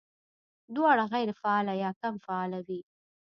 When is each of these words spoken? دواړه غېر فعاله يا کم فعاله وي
دواړه 0.75 1.03
غېر 1.13 1.29
فعاله 1.41 1.73
يا 1.83 1.91
کم 2.01 2.13
فعاله 2.23 2.59
وي 2.67 2.81